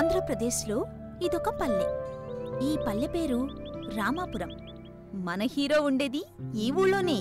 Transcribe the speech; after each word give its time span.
ఆంధ్రప్రదేశ్లో 0.00 0.86
ఇదొక 1.22 1.48
పల్లె. 1.48 1.86
ఈ 2.66 2.76
పల్లె 2.86 3.06
పేరు 3.06 3.48
రామాపురం. 3.96 4.50
మన 5.14 5.42
హీరో 5.42 5.82
ఉండేది 5.82 6.24
ఈ 6.56 6.70
ఊళ్ళోనే. 6.70 7.16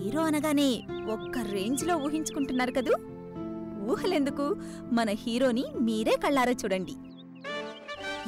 హీరో 0.00 0.20
అనగానే 0.22 0.82
ఒక్క 1.12 1.38
రేంజ్లో 1.38 1.96
ఊహించుకుంటున్నారు 1.96 2.70
కదూ? 2.70 2.94
ఊహలెందుకు? 3.92 4.56
మన 4.92 5.10
హీరోని 5.10 5.64
మీరే 5.80 6.16
కళ్ళారా 6.24 6.52
చూడండి. 6.52 6.92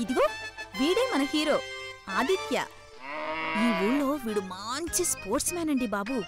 ఇదిగో 0.02 0.26
వీడే 0.80 1.10
మన 1.14 1.26
హీరో 1.34 1.58
ఆదిత్య. 2.18 2.64
ఈ 3.62 3.86
ఊళ్ళో 3.86 4.18
వీడు 4.26 4.40
మంచి 4.40 5.04
స్పోర్ట్స్ 5.04 5.54
మ్యాన్ 5.54 5.70
అండి 5.70 5.86
బాబు. 5.86 6.22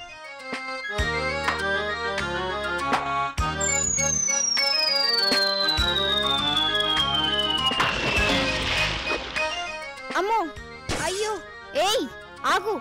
ఏయ్ 11.87 12.05
ఆగు. 12.47 12.75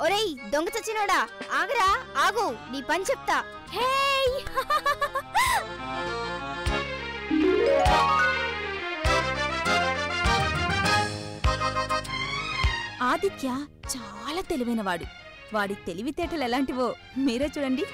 ఒరేయ్ 0.00 0.32
దొంగ 0.50 0.68
చచ్చినోడా 0.76 1.18
ఆగరా 1.58 1.88
ఆగు 2.24 2.46
నీ 2.72 2.80
పని 2.90 3.04
చెప్తా. 3.10 3.36
హేయ్. 3.74 4.36
ఆదిత్య 13.02 13.48
చాలా 13.92 14.40
తెలివైనవాడు. 14.50 15.06
వాడి 15.54 15.74
తెలివితేటలు 15.86 16.44
ఎలాంటివో 16.44 16.88
మీరే 17.18 17.46
చూడండి. 17.46 17.84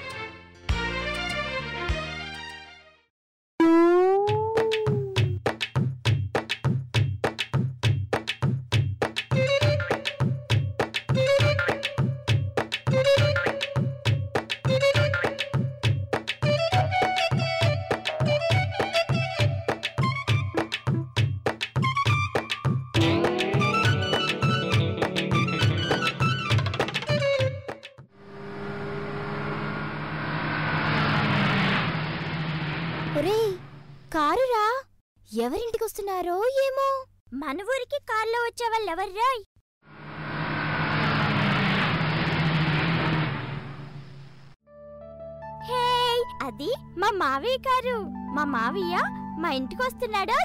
ఒరేయ్ 33.27 33.53
కారురా. 34.13 34.65
ఎవరింటికి 35.39 35.83
వస్తున్నారో 35.83 36.35
ఏమో. 36.65 36.87
మన 37.41 37.65
ఊరికి 37.73 37.97
కారులో 38.09 38.39
వచ్చే 38.45 38.67
వాళ్ళు 38.73 38.89
ఎవర్రా 38.93 39.29
అది 46.41 46.69
మా 46.97 47.09
మావయ్య 47.15 47.57
గారు 47.67 47.95
మా 48.35 48.43
మావయ్య 48.45 48.95
మా 49.39 49.49
ఇంటికి 49.49 49.81
వస్తున్నాడు 49.81 50.37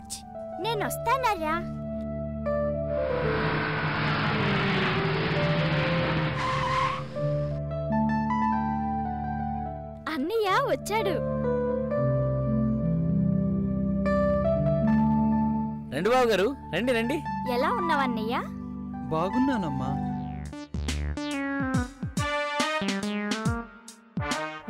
నేను 0.62 0.82
వస్తానరా 0.86 1.54
అన్నయ్య 10.14 10.48
వచ్చాడు. 10.70 11.14
రండి 16.02 16.10
బాబు 16.14 16.28
గారు 16.28 16.46
రండి 16.74 16.92
రండి. 16.92 17.16
ఎలా 17.52 17.68
ఉన్నావన్నయ్య? 17.72 18.36
బాగున్నానమ్మా. 19.10 19.90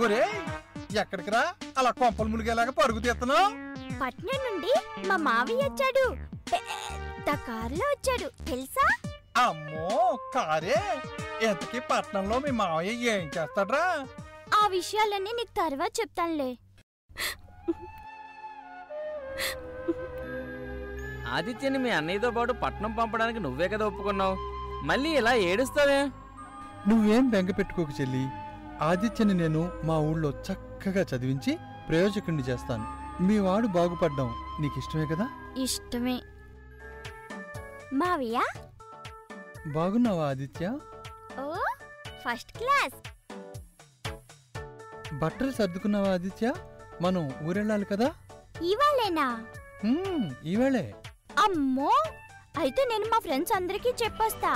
ఒరే 0.04 0.20
ఎక్కడికి 1.00 1.30
రా 1.30 1.42
అలా 1.78 1.90
కొంపలు 1.90 2.28
ములిగేలాగా 2.28 2.70
పరుగు 2.70 3.00
తీస్తున్నావు? 3.00 3.46
పట్నం 4.02 4.38
నుండి 4.46 4.72
మా 5.08 5.16
మావయ్య 5.28 5.68
వచ్చాడు. 5.68 6.04
పెద్ద 6.52 7.28
కారులో 7.48 7.86
వచ్చాడు. 7.94 8.28
తెలుసా? 8.50 8.86
అమ్మో 9.36 9.88
కారే. 10.34 10.78
ఎంతకీ 11.48 11.80
పట్నంలో 11.90 12.38
మీ 12.38 12.50
మావయ్య 12.50 13.14
ఏం 13.16 13.30
చేస్తాడ్రా? 13.38 13.84
ఆ 14.62 14.66
విషయాలన్నీ 14.66 15.32
నీకు 15.32 15.54
తర్వాత 15.60 15.92
చెప్తానులే. 16.00 16.50
ఆదిత్యని 21.32 21.78
మీ 21.78 21.90
అన్నయ్యతో 21.90 22.30
పాటు 22.30 22.52
పట్నం 22.52 22.92
పంపడానికి 22.92 23.40
నువ్వే 23.40 23.68
కదా 23.68 23.86
ఒప్పుకున్నావు. 23.86 24.36
మళ్ళీ 24.86 25.10
ఇలా 25.10 25.34
ఏడుస్తావే? 25.34 26.00
నువ్వేం 26.88 27.30
బెంగ 27.30 27.50
పెట్టుకోకు 27.50 27.90
చెల్లి. 28.00 28.28
ఆదిత్యని 28.80 29.34
నేను 29.34 29.72
మా 29.84 29.98
ఊళ్ళో 29.98 30.30
చక్కగా 30.30 31.02
చదివించి 31.02 31.58
ప్రయోజకుడిని 31.88 32.42
చేస్తాను. 32.42 32.86
మీ 33.22 33.38
వాడు 33.38 33.66
బాగుపడ్డం 33.66 34.28
నీకు 34.60 34.78
ఇష్టమే 34.78 35.06
కదా? 35.06 35.26
ఇష్టమే. 35.58 36.20
మావయ్య? 37.92 38.40
బాగున్నావా 39.66 40.28
ఆదిత్య? 40.28 40.78
ఓ 41.40 41.54
ఫస్ట్ 42.24 42.58
క్లాస్. 42.58 42.98
బట్టలు 45.12 45.50
సర్దుకున్నావా 45.50 46.08
ఆదిత్య? 46.08 46.52
మనం 47.00 47.32
ఊరెళ్ళాలి 47.42 47.84
కదా? 47.84 48.08
ఇవాళేనా? 48.62 49.26
ఈవేళే 50.44 50.94
అమ్మో! 51.44 51.92
అయితే 52.62 52.82
నేను 52.90 53.06
మా 53.12 53.18
ఫ్రెండ్స్ 53.26 53.52
అందరికీ 53.58 53.90
చెప్పేస్తా. 54.02 54.50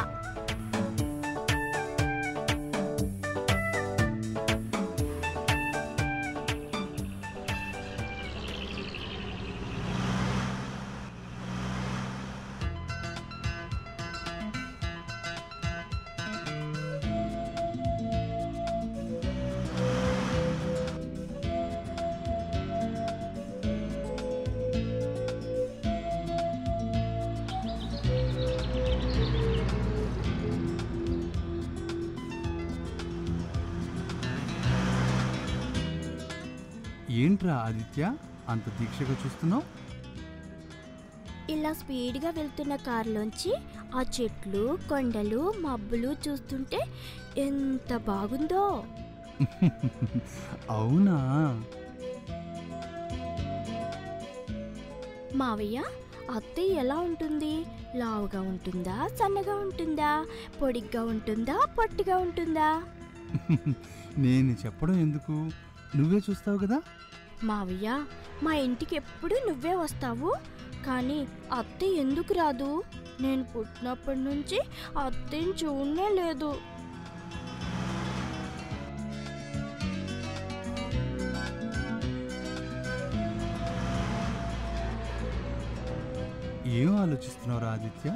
ఏంట్రా 37.11 37.55
ఆదిత్య? 37.55 38.15
అంత 38.49 38.65
దీక్షగా 38.81 39.17
చూస్తున్నావు? 39.25 39.62
ఇలా 41.50 41.72
స్పీడ్గా 41.72 42.31
వెళ్తున్న 42.31 42.77
కారులోంచి 42.77 43.53
ఆ 43.94 44.05
చెట్లు 44.21 44.78
కొండలు 44.89 45.55
మబ్బులు 45.61 46.16
చూస్తుంటే 46.28 46.81
ఎంత 47.39 47.97
బాగుందో. 47.97 48.84
అవునా? 50.71 51.16
మావయ్య 55.34 55.78
అత్తయ్య 56.31 56.75
ఎలా 56.75 56.99
ఉంటుంది? 57.00 57.66
లావుగా 57.95 58.41
ఉంటుందా? 58.41 59.09
సన్నగా 59.16 59.55
ఉంటుందా? 59.55 60.25
పొడిగ్గా 60.62 61.05
ఉంటుందా? 61.05 61.66
పొట్టిగా 61.78 62.19
ఉంటుందా? 62.19 62.83
నేను 64.19 64.56
చెప్పడం 64.66 64.99
ఎందుకు? 64.99 65.50
నువ్వే 65.95 66.21
చూస్తావు 66.31 66.59
కదా? 66.59 66.83
మావయ్య 67.45 68.05
మా 68.43 68.55
ఇంటికి 68.55 68.97
ఎప్పుడు 68.97 69.34
నువ్వే 69.49 69.75
వస్తావు? 69.75 70.31
కానీ 70.87 71.27
అత్తయ్య 71.53 72.01
ఎందుకు 72.01 72.34
రాదు? 72.34 72.84
నేను 73.21 73.45
పుట్టినప్పటి 73.45 74.21
నుంచి 74.21 74.59
అత్తయ్యని 74.99 75.53
చూడనే 75.53 76.09
లేదు. 76.09 76.51
ఏం 86.66 86.97
ఆలోచిస్తున్నావురా 87.01 87.69
ఆదిత్య? 87.71 88.10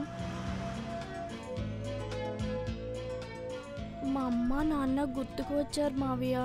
మా 4.06 4.22
అమ్మ 4.22 4.62
నాన్న 4.62 5.04
గుర్తుకు 5.18 5.54
వచ్చారు 5.54 5.94
మావయ్య. 5.94 6.38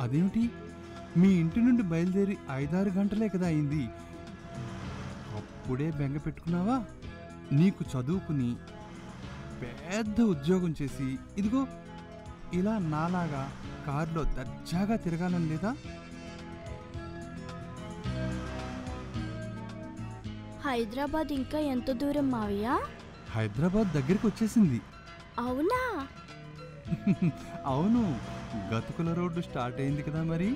అదేమిటి? 0.00 0.50
మీ 1.16 1.28
ఇంటి 1.34 1.60
నుండి 1.60 1.82
బయలుదేరి 1.82 2.36
ఐదారు 2.50 2.90
గంటలే 2.90 3.28
కదా 3.28 3.46
అయింది. 3.46 3.82
అప్పుడే 5.36 5.90
బెంగ 5.90 6.18
పెట్టుకున్నావా? 6.18 6.76
నీకు 7.52 7.84
చదువుకుని 7.84 8.56
పెద్ద 9.60 10.20
ఉద్యోగం 10.20 10.74
చేసి 10.82 11.18
ఇదిగో 11.38 11.66
ఇలా 12.52 12.78
నాలాగా 12.78 13.42
కారులో 13.86 14.24
దర్జాగా 14.36 14.96
తిరగాలని 14.96 15.46
లేదా? 15.46 15.74
హైదరాబాద్ 20.64 21.32
ఇంకా 21.32 21.58
ఎంత 21.58 21.90
దూరం 21.92 22.30
మావయ్య? 22.30 22.78
హైదరాబాద్ 23.34 23.88
దగ్గరికి 23.92 24.26
వచ్చేసింది 24.26 24.80
అవునా? 25.38 25.80
అవును. 27.64 28.02
గతుకుల 28.72 29.12
రోడ్డు 29.12 29.40
స్టార్ట్ 29.40 29.80
అయింది 29.80 30.02
కదా 30.02 30.22
మరి? 30.24 30.48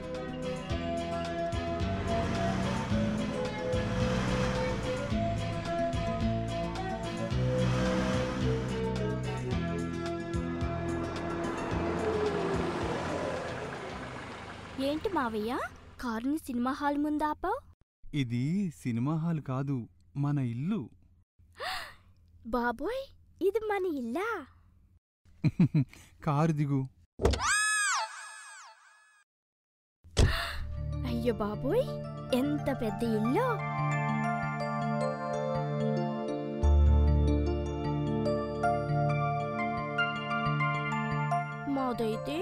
ఏంటి 14.81 15.09
మావయ్య? 15.09 15.53
కారుని 16.01 16.39
సినిమా 16.39 16.73
హాల్ 16.73 16.99
ముందు 16.99 17.25
ఆపావు? 17.25 17.59
ఇది 18.05 18.45
సినిమా 18.83 19.15
హాల్ 19.17 19.41
కాదు 19.43 19.77
మన 20.17 20.39
ఇల్లు. 20.53 20.81
బాబోయ్ 22.47 23.03
ఇది 23.43 23.61
మన 23.71 23.87
ఇల్లా? 24.01 24.29
కారు 26.25 26.53
దిగు. 26.53 26.81
అయ్యో 31.19 31.35
బాబోయ్ 31.35 31.85
ఎంత 32.35 32.69
పెద్ద 32.81 33.03
ఇల్లు. 33.17 33.47
మాదైతే 41.69 42.37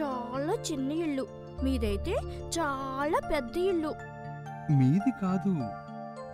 చాలా 0.00 0.54
చిన్న 0.70 0.92
ఇల్లు 0.92 1.24
మీదైతే 1.64 2.14
చాలా 2.58 3.18
పెద్ద 3.32 3.56
ఇల్లు. 3.56 3.92
మీది 4.72 5.10
కాదు 5.20 5.54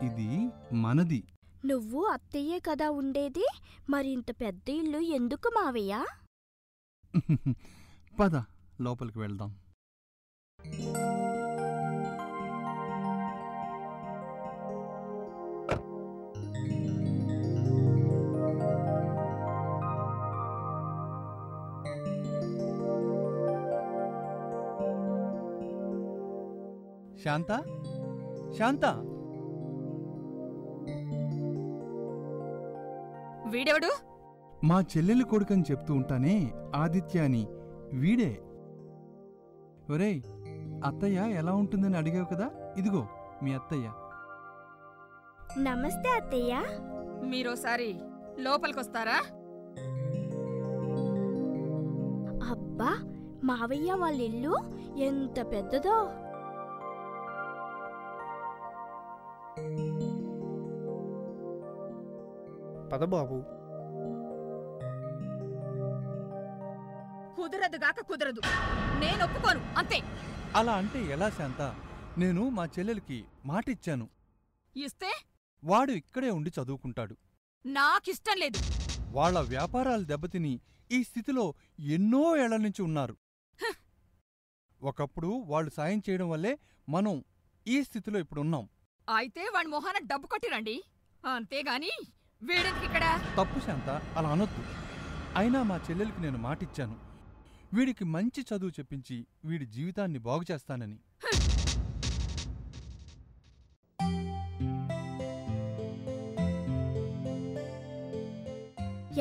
ఇది 0.06 0.28
మనది. 0.72 1.20
నువ్వు 1.64 2.04
అత్తయ్యే 2.06 2.58
కదా 2.58 2.90
ఉండేది 2.90 3.46
మరి 3.90 4.08
ఇంత 4.10 4.30
పెద్ద 4.40 4.68
ఇల్లు 4.70 4.98
ఎందుకు 4.98 5.48
మావయ్య? 5.48 5.94
పద 8.20 8.34
లోపలికి 8.80 9.18
వెళ్దాం. 9.18 9.50
శాంత? 27.24 27.52
శాంత? 28.58 28.86
వీడెవడు? 33.50 33.90
మా 34.64 34.80
చెల్లెలి 34.80 35.24
కొడుకని 35.24 35.64
చెప్తూ 35.70 35.94
ఉంటానే 35.94 36.52
ఆదిత్య 36.74 37.20
అని. 37.20 37.46
వీడే. 37.92 38.40
ఒరేయ్ 39.90 40.22
అత్తయ్య 40.84 41.20
ఎలా 41.20 41.52
ఉంటుందని 41.52 41.96
అడిగావు 41.96 42.34
కదా? 42.34 42.50
ఇదిగో 42.78 43.06
మీ 43.42 43.54
అత్తయ్య. 43.54 43.90
నమస్తే 45.58 46.08
అత్తయ్య. 46.08 46.62
మీరోసారి 47.24 48.00
లోపలికొస్తారా? 48.38 49.18
అబ్బా 52.50 52.92
మావయ్య 53.44 53.92
వాళ్ళ 53.92 54.20
ఇల్లు 54.20 54.56
ఎంత 54.96 55.52
పెద్దదో. 55.52 56.10
పదబాబు. 62.94 63.36
కుదరదు 67.36 67.76
గాక 67.76 68.00
కుదరదు. 68.00 68.40
నేను 68.98 69.24
ఒప్పుకోను 69.24 69.74
అంతే. 69.78 69.98
అలా 70.54 70.72
అంటే 70.72 71.04
ఎలా 71.06 71.30
శాంత? 71.30 71.62
నేను 72.18 72.48
మా 72.48 72.66
చెల్లెలికి 72.66 73.24
మాటిచ్చాను. 73.44 74.08
ఇస్తే? 74.76 75.10
వాడు 75.64 75.92
ఇక్కడే 75.92 76.30
ఉండి 76.30 76.50
చదువుకుంటాడు. 76.50 77.16
నాకిష్టం 77.66 78.36
లేదు. 78.36 78.58
వాళ్ళ 79.10 79.40
వ్యాపారాలు 79.40 80.04
దెబ్బతిని 80.04 80.60
ఈ 80.92 81.02
స్థితిలో 81.04 81.54
ఎన్నో 81.80 82.36
ఏళ్ళ 82.36 82.56
నుంచి 82.56 82.82
ఉన్నారు. 82.82 83.16
ఒకప్పుడు 84.82 85.28
వాళ్ళు 85.46 85.70
సాయం 85.70 86.02
చేయడం 86.10 86.28
వల్లే 86.30 86.58
మనం 86.88 87.24
ఈ 87.66 87.82
స్థితిలో 87.82 88.18
ఇప్పుడున్నాం 88.18 88.68
అయితే 89.08 89.50
వాడి 89.54 89.68
మొహాన 89.68 89.98
డబ్బు 90.06 90.26
కొట్టిరండి. 90.26 90.84
అంతేగాని 91.34 91.90
వీడెందుకు 92.42 92.84
ఇక్కడ? 92.84 93.20
తప్పు 93.36 93.60
శాంత 93.60 94.02
అలా 94.16 94.28
అనొద్దు. 94.28 94.64
అయినా 95.36 95.62
మా 95.62 95.76
చెల్లెలికి 95.76 96.22
నేను 96.22 96.38
మాటిచ్చాను. 96.38 96.96
వీడికి 97.74 98.04
మంచి 98.04 98.40
చదువు 98.40 98.70
చెప్పించి 98.70 99.26
వీడి 99.44 99.66
జీవితాన్ని 99.66 100.18
బాగు 100.18 100.42
చేస్తానని. 100.50 100.98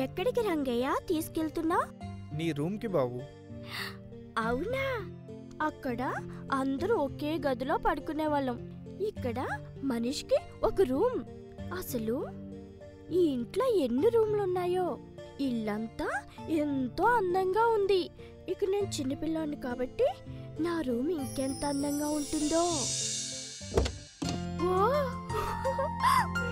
ఎక్కడికి 0.00 0.40
రంగయ్య? 0.40 0.94
తీసుకెళ్తున్నా? 1.08 1.88
నీ 2.34 2.52
రూమ్కి 2.52 2.86
బాబు. 2.86 3.20
అవునా? 4.38 5.10
అక్కడ 5.66 6.02
అందరూ 6.52 6.94
ఒకే 6.96 7.38
గదిలో 7.46 7.76
పడుకునేవాళ్ళం. 7.76 8.58
ఇక్కడ 9.00 9.46
మనిషికి 9.82 10.38
ఒక 10.62 10.80
రూమ్. 10.82 11.24
అసలు 11.74 12.43
ఈ 13.12 13.16
ఇంట్లో 13.16 13.66
ఎన్ని 13.66 14.08
రూమ్లున్నాయో? 14.08 14.98
ఇల్లంతా 15.40 16.08
ఎంతో 16.48 17.04
అందంగా 17.04 17.66
ఉంది. 17.66 18.10
ఇక 18.48 18.64
నేను 18.70 18.86
చిన్నపిల్లాన్ని 18.86 19.56
కాబట్టి 19.56 20.04
నా 20.60 20.80
రూమ్ 20.80 21.10
ఇంకెంత 21.10 21.64
అందంగా 21.64 22.08
ఉంటుందో? 22.08 22.62
ఓ! 24.66 26.43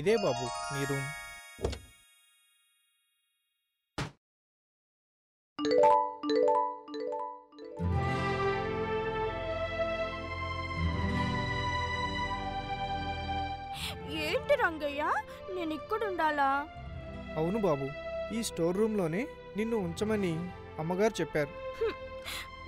ఇదే 0.00 0.14
బాబు 0.24 0.46
నీ 0.72 0.82
రూమ్. 0.90 1.08
ఏంటి 14.24 14.54
రంగయ్య? 14.62 15.02
నేను 15.56 15.72
ఇక్కడ 15.80 16.00
ఉండాలా 16.10 16.48
అవును 17.38 17.58
బాబు 17.66 17.86
ఈ 18.36 18.40
స్టోర్ 18.48 18.78
రూమ్లోనే 18.80 19.22
నిన్ను 19.58 19.76
ఉంచమని 19.86 20.32
అమ్మగారు 20.82 21.14
చెప్పారు. 21.20 21.52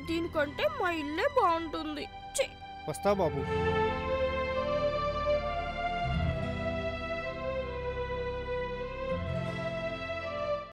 దీనికంటే 0.08 0.64
మా 0.80 0.88
ఇల్లే 1.02 1.26
బాగుంటుంది! 1.38 2.04
వస్తా 2.88 3.10
బాబు. 3.20 3.40